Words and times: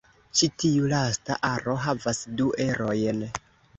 Ĉi 0.37 0.47
tiu 0.61 0.87
lasta 0.93 1.37
aro 1.49 1.77
havas 1.85 2.23
du 2.41 2.49
erojn. 2.67 3.21